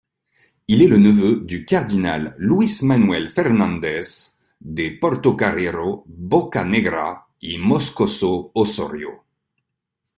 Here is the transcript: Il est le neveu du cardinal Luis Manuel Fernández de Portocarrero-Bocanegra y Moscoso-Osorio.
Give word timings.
Il 0.67 0.81
est 0.81 0.87
le 0.87 0.97
neveu 0.97 1.41
du 1.41 1.63
cardinal 1.63 2.33
Luis 2.39 2.79
Manuel 2.81 3.29
Fernández 3.29 4.39
de 4.59 4.97
Portocarrero-Bocanegra 4.99 7.27
y 7.43 7.59
Moscoso-Osorio. 7.59 9.21